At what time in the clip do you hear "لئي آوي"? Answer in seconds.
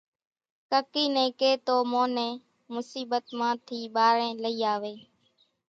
4.43-4.95